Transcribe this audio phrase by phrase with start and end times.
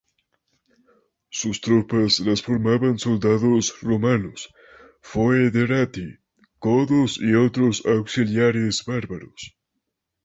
[1.29, 4.51] Sus tropas las formaban soldados romanos,
[4.99, 6.17] "foederati"
[6.59, 9.55] godos y otros auxiliares bárbaros.